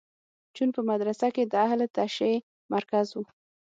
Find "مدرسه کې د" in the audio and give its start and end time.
0.89-1.53